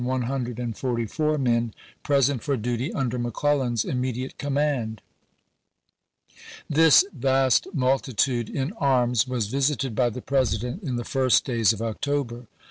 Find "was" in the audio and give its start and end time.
9.27-9.45